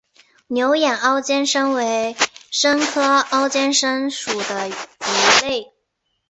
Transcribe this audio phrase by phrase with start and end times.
[0.47, 2.15] 牛眼凹肩鲹为
[2.51, 4.71] 鲹科凹肩鲹属的鱼
[5.43, 5.71] 类。